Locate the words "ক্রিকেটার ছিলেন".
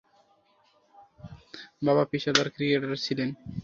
2.55-3.29